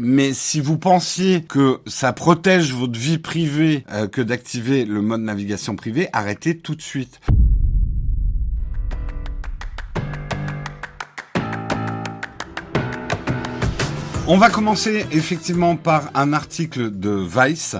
[0.00, 5.20] mais si vous pensiez que ça protège votre vie privée euh, que d'activer le mode
[5.20, 7.20] navigation privée, arrêtez tout de suite.
[14.26, 17.76] On va commencer effectivement par un article de Vice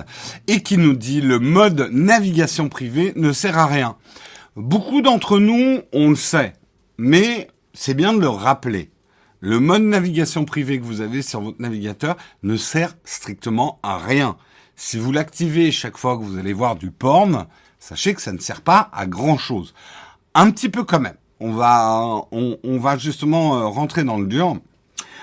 [0.47, 3.95] et qui nous dit le mode navigation privée ne sert à rien.
[4.57, 6.53] Beaucoup d'entre nous, on le sait,
[6.97, 8.91] mais c'est bien de le rappeler.
[9.43, 14.37] Le mode navigation privée que vous avez sur votre navigateur ne sert strictement à rien.
[14.75, 17.47] Si vous l'activez chaque fois que vous allez voir du porn,
[17.79, 19.73] sachez que ça ne sert pas à grand chose.
[20.35, 21.15] Un petit peu quand même.
[21.39, 24.57] On va, on, va justement euh, rentrer dans le dur.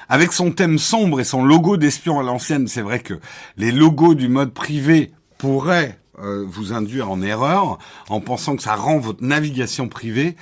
[0.08, 3.20] Avec son thème sombre et son logo d'espion à l'ancienne, c'est vrai que
[3.56, 8.74] les logos du mode privé pourraient euh, vous induire en erreur en pensant que ça
[8.74, 10.36] rend votre navigation privée,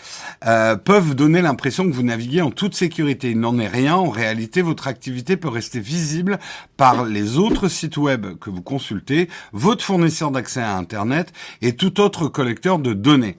[0.46, 3.30] euh, peuvent donner l'impression que vous naviguez en toute sécurité.
[3.30, 3.96] Il n'en est rien.
[3.96, 6.38] En réalité, votre activité peut rester visible
[6.76, 12.00] par les autres sites web que vous consultez, votre fournisseur d'accès à Internet et tout
[12.00, 13.38] autre collecteur de données.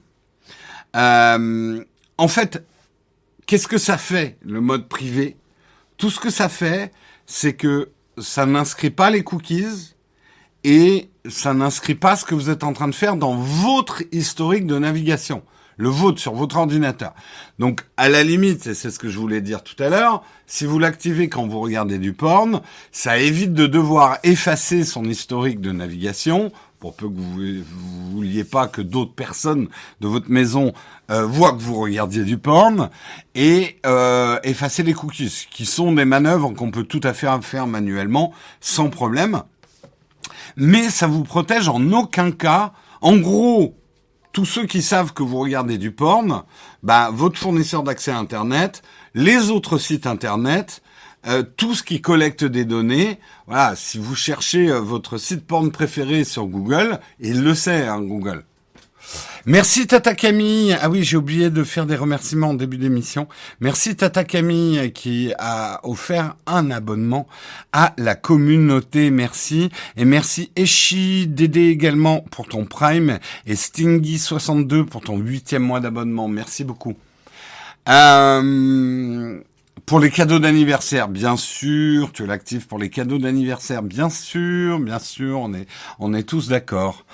[0.96, 1.84] Euh,
[2.18, 2.64] en fait,
[3.46, 5.38] qu'est-ce que ça fait, le mode privé?
[5.98, 6.92] Tout ce que ça fait,
[7.26, 9.96] c'est que ça n'inscrit pas les cookies,
[10.64, 14.66] et ça n'inscrit pas ce que vous êtes en train de faire dans votre historique
[14.66, 15.44] de navigation,
[15.78, 17.14] le vôtre sur votre ordinateur.
[17.60, 20.66] Donc à la limite, et c'est ce que je voulais dire tout à l'heure, si
[20.66, 25.72] vous l'activez quand vous regardez du porn, ça évite de devoir effacer son historique de
[25.72, 27.64] navigation pour peu que vous, ne
[28.12, 29.68] vouliez pas que d'autres personnes
[30.00, 30.74] de votre maison
[31.10, 32.90] euh, voient que vous regardiez du porn
[33.34, 37.68] et euh, effacer les cookies, qui sont des manœuvres qu'on peut tout à fait faire
[37.68, 39.42] manuellement sans problème
[40.58, 42.74] mais ça vous protège en aucun cas.
[43.00, 43.78] En gros,
[44.34, 46.44] tous ceux qui savent que vous regardez du porn,
[46.84, 48.82] bah, votre fournisseur d'accès à Internet,
[49.14, 50.82] les autres sites Internet,
[51.28, 53.20] euh, tout ce qui collecte des données.
[53.48, 58.02] Voilà, si vous cherchez euh, votre site porn préféré sur Google, il le sait, hein,
[58.02, 58.44] Google.
[59.46, 60.76] Merci Tata Camille.
[60.82, 63.28] Ah oui, j'ai oublié de faire des remerciements en début d'émission.
[63.62, 67.28] Merci Tata Camille qui a offert un abonnement
[67.72, 69.10] à la communauté.
[69.10, 69.70] Merci.
[69.96, 76.28] Et merci Eshi Dédé également pour ton Prime et Stingy62 pour ton huitième mois d'abonnement.
[76.28, 76.96] Merci beaucoup.
[77.88, 79.40] Euh,
[79.86, 85.00] pour les cadeaux d'anniversaire, bien sûr, tu l'actives pour les cadeaux d'anniversaire, bien sûr, bien
[85.00, 85.66] sûr, on est,
[86.00, 87.06] on est tous d'accord.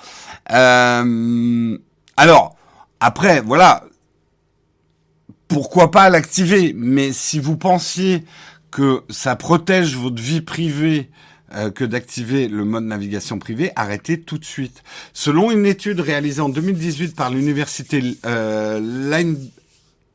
[0.51, 1.77] Euh,
[2.17, 2.55] alors,
[2.99, 3.83] après, voilà,
[5.47, 6.73] pourquoi pas l'activer?
[6.75, 8.25] Mais si vous pensiez
[8.71, 11.09] que ça protège votre vie privée
[11.53, 14.83] euh, que d'activer le mode navigation privée, arrêtez tout de suite.
[15.13, 18.79] Selon une étude réalisée en 2018 par l'université euh,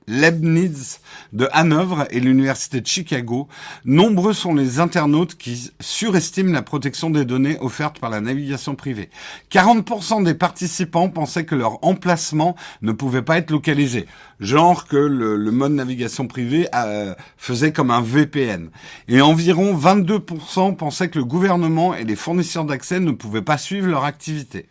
[0.08, 1.00] Leibniz
[1.32, 3.46] de Hanovre et l'Université de Chicago,
[3.84, 9.10] nombreux sont les internautes qui surestiment la protection des données offertes par la navigation privée.
[9.52, 14.06] 40% des participants pensaient que leur emplacement ne pouvait pas être localisé,
[14.41, 18.70] genre que le, mode navigation privée euh, faisait comme un VPN.
[19.08, 23.88] Et environ 22% pensaient que le gouvernement et les fournisseurs d'accès ne pouvaient pas suivre
[23.88, 24.69] leur activité.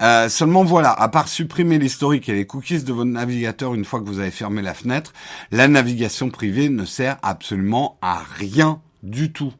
[0.00, 4.00] Euh, seulement voilà, à part supprimer l'historique et les cookies de votre navigateur une fois
[4.00, 5.12] que vous avez fermé la fenêtre,
[5.50, 9.52] la navigation privée ne sert absolument à rien du tout.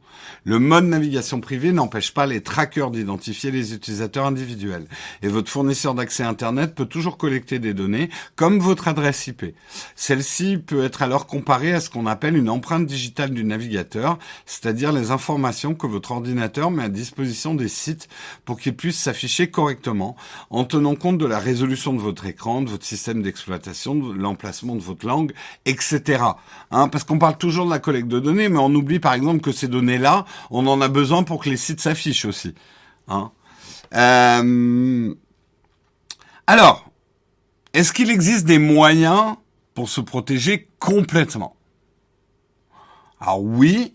[0.43, 4.85] Le mode navigation privée n'empêche pas les trackers d'identifier les utilisateurs individuels.
[5.21, 9.55] Et votre fournisseur d'accès Internet peut toujours collecter des données, comme votre adresse IP.
[9.95, 14.91] Celle-ci peut être alors comparée à ce qu'on appelle une empreinte digitale du navigateur, c'est-à-dire
[14.91, 18.09] les informations que votre ordinateur met à disposition des sites
[18.45, 20.15] pour qu'ils puissent s'afficher correctement,
[20.49, 24.75] en tenant compte de la résolution de votre écran, de votre système d'exploitation, de l'emplacement
[24.75, 25.33] de votre langue,
[25.65, 26.23] etc.
[26.71, 29.28] Hein, parce qu'on parle toujours de la collecte de données, mais on oublie par exemple
[29.37, 32.55] que ces données-là, on en a besoin pour que les sites s'affichent aussi.
[33.07, 33.31] Hein
[33.93, 35.13] euh,
[36.47, 36.89] alors,
[37.73, 39.35] est-ce qu'il existe des moyens
[39.75, 41.55] pour se protéger complètement?
[43.21, 43.93] Alors oui,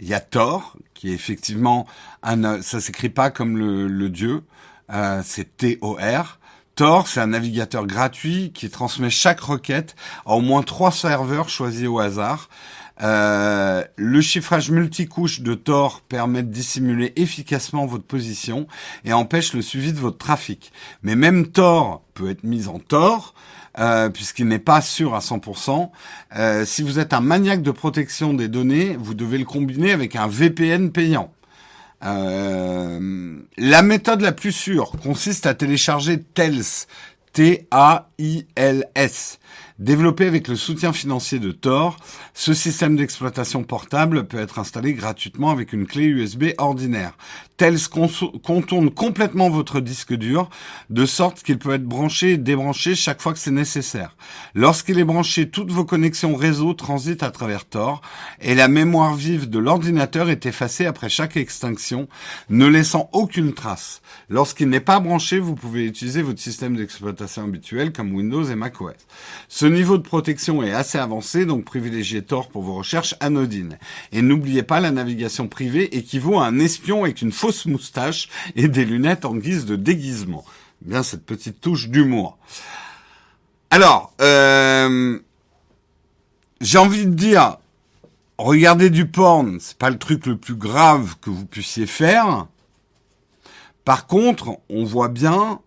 [0.00, 1.86] il y a Tor, qui est effectivement
[2.22, 4.44] un, ça s'écrit pas comme le, dieu,
[4.92, 6.38] euh, c'est T-O-R.
[6.74, 11.86] Tor, c'est un navigateur gratuit qui transmet chaque requête à au moins trois serveurs choisis
[11.86, 12.48] au hasard.
[13.02, 18.66] Euh, le chiffrage multicouche de Tor permet de dissimuler efficacement votre position
[19.04, 20.72] et empêche le suivi de votre trafic.
[21.02, 23.34] Mais même Tor peut être mis en tort.
[23.78, 25.92] Euh, puisqu'il n'est pas sûr à 100%.
[26.34, 30.16] Euh, si vous êtes un maniaque de protection des données, vous devez le combiner avec
[30.16, 31.32] un VPN payant.
[32.02, 36.88] La méthode la plus sûre consiste à télécharger TELS,
[37.32, 39.38] T-A-I-L-S,
[39.80, 41.96] Développé avec le soutien financier de Tor,
[42.34, 47.16] ce système d'exploitation portable peut être installé gratuitement avec une clé USB ordinaire.
[47.56, 50.50] Tails contourne complètement votre disque dur,
[50.90, 54.16] de sorte qu'il peut être branché et débranché chaque fois que c'est nécessaire.
[54.54, 58.02] Lorsqu'il est branché, toutes vos connexions réseau transitent à travers Tor,
[58.42, 62.06] et la mémoire vive de l'ordinateur est effacée après chaque extinction,
[62.50, 64.02] ne laissant aucune trace.
[64.28, 68.92] Lorsqu'il n'est pas branché, vous pouvez utiliser votre système d'exploitation habituel comme Windows et macOS.
[69.48, 73.78] Ce niveau de protection est assez avancé, donc privilégiez Tor pour vos recherches anodines.
[74.12, 78.68] Et n'oubliez pas, la navigation privée équivaut à un espion avec une fausse moustache et
[78.68, 80.44] des lunettes en guise de déguisement.
[80.82, 82.38] Bien cette petite touche d'humour.
[83.70, 85.18] Alors, euh,
[86.60, 87.58] j'ai envie de dire,
[88.38, 92.46] regarder du porn, c'est pas le truc le plus grave que vous puissiez faire.
[93.84, 95.60] Par contre, on voit bien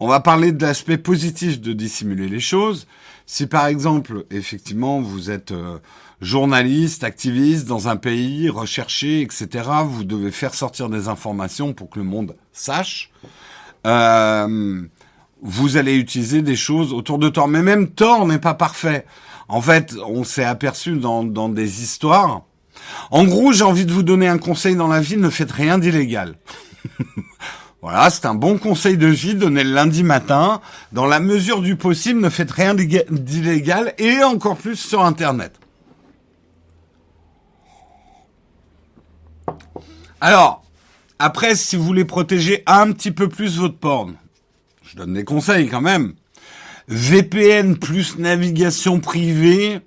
[0.00, 2.86] on va parler de l'aspect positif de dissimuler les choses.
[3.26, 5.78] Si par exemple, effectivement, vous êtes euh,
[6.20, 11.98] journaliste, activiste dans un pays, recherché, etc., vous devez faire sortir des informations pour que
[11.98, 13.10] le monde sache.
[13.86, 14.82] Euh,
[15.42, 17.48] vous allez utiliser des choses autour de Tor.
[17.48, 19.06] Mais même Tor n'est pas parfait.
[19.48, 22.42] En fait, on s'est aperçu dans, dans des histoires.
[23.10, 25.78] En gros, j'ai envie de vous donner un conseil dans la vie, ne faites rien
[25.78, 26.36] d'illégal.
[27.82, 30.60] Voilà, c'est un bon conseil de vie donné le lundi matin.
[30.92, 35.52] Dans la mesure du possible, ne faites rien d'illégal et encore plus sur Internet.
[40.20, 40.64] Alors,
[41.18, 44.16] après, si vous voulez protéger un petit peu plus votre porn,
[44.82, 46.14] je donne des conseils quand même.
[46.88, 49.80] VPN plus navigation privée,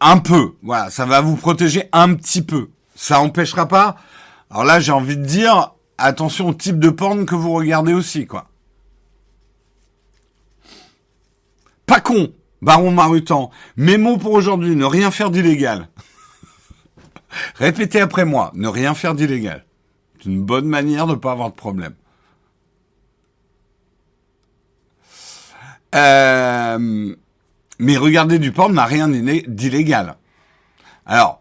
[0.00, 0.54] un peu.
[0.62, 2.68] Voilà, ça va vous protéger un petit peu.
[2.94, 3.96] Ça empêchera pas
[4.50, 8.26] alors là, j'ai envie de dire, attention au type de porn que vous regardez aussi,
[8.26, 8.48] quoi.
[11.86, 12.32] Pas con,
[12.62, 13.50] Baron Marutan.
[13.76, 15.88] Mes mots pour aujourd'hui, ne rien faire d'illégal.
[17.56, 19.64] Répétez après moi, ne rien faire d'illégal.
[20.18, 21.94] C'est une bonne manière de ne pas avoir de problème.
[25.94, 27.14] Euh,
[27.78, 30.16] mais regarder du porn n'a rien d'illégal.
[31.04, 31.40] Alors,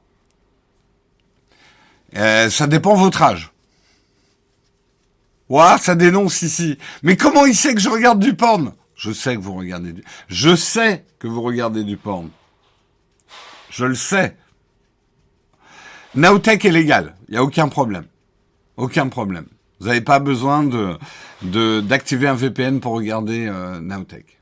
[2.15, 3.51] euh, ça dépend votre âge.
[5.49, 6.77] Ouah, ça dénonce ici.
[7.03, 8.73] Mais comment il sait que je regarde du porn?
[8.95, 10.03] Je sais que vous regardez du...
[10.27, 12.29] Je sais que vous regardez du porn.
[13.69, 14.35] Je le sais.
[16.15, 17.15] Nowtech est légal.
[17.27, 18.05] Il n'y a aucun problème.
[18.77, 19.45] Aucun problème.
[19.79, 20.97] Vous n'avez pas besoin de
[21.81, 24.39] d'activer un VPN pour regarder euh, Nowtech.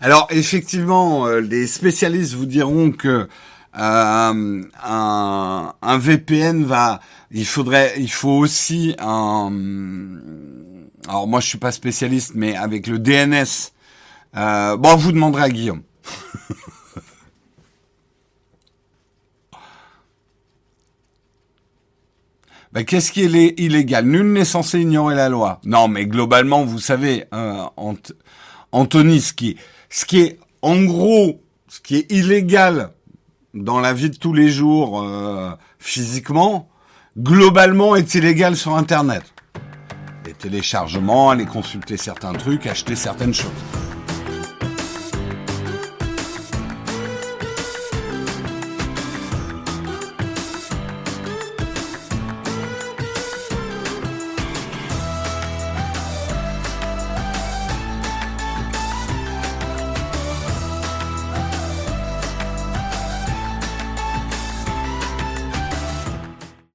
[0.00, 3.28] Alors effectivement, euh, les spécialistes vous diront que
[3.76, 7.00] euh, un, un, VPN va,
[7.32, 9.50] il faudrait, il faut aussi un.
[11.08, 13.72] Alors moi je suis pas spécialiste, mais avec le DNS,
[14.36, 15.82] euh, bon vous demanderez à Guillaume.
[22.72, 24.06] ben, Qu'est-ce qui est illégal?
[24.06, 25.60] Nul n'est censé ignorer la loi.
[25.64, 27.64] Non, mais globalement, vous savez, euh,
[28.70, 29.56] Anthony, ce qui,
[29.90, 32.92] ce qui est en gros, ce qui est illégal
[33.54, 36.68] dans la vie de tous les jours euh, physiquement,
[37.16, 39.22] globalement est illégal sur Internet?
[40.26, 43.50] Les téléchargements, aller consulter certains trucs, acheter certaines choses.